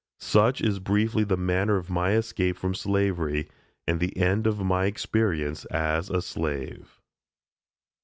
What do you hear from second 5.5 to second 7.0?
as a slave.